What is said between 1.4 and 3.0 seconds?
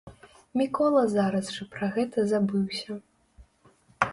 жа пра гэта забыўся.